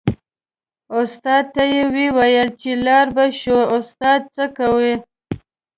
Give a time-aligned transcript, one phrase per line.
[0.99, 4.95] استاد ته یې و ویل چې لاړ به شو استاده څه کوې.